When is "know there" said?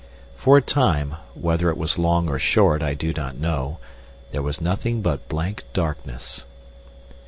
3.37-4.41